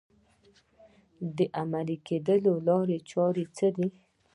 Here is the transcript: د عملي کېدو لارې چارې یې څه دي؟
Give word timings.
د 1.37 1.39
عملي 1.61 1.97
کېدو 2.07 2.35
لارې 2.67 2.97
چارې 3.11 3.43
یې 3.45 3.51
څه 3.57 3.67
دي؟ 3.75 3.87